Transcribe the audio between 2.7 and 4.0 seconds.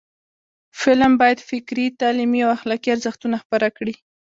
ارزښتونه خپاره کړي